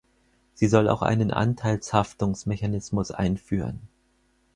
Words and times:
Sie 0.55 0.65
soll 0.65 0.89
auch 0.89 1.03
einen 1.03 1.29
Anteilshaftungsmechanismus 1.29 3.11
einführen. 3.11 3.81